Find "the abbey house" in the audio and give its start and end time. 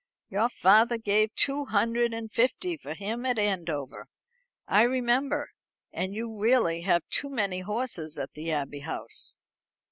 8.33-9.37